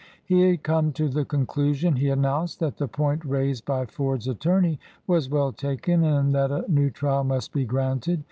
[0.25, 4.25] He had come to the conclusion, he an nounced, that the point raised by Ford's
[4.27, 8.19] attor ney was well taken and that a new trial must be granted.